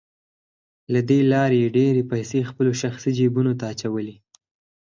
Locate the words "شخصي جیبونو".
2.81-3.51